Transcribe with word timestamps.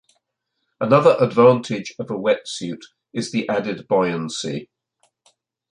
Another 0.79 1.15
advantage 1.19 1.93
of 1.99 2.09
a 2.09 2.15
wetsuit 2.15 2.81
is 3.13 3.31
the 3.31 3.47
added 3.47 3.87
buoyancy. 3.87 4.71